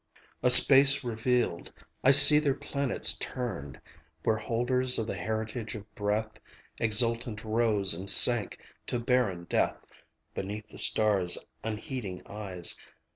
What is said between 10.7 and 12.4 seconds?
stars' unheeding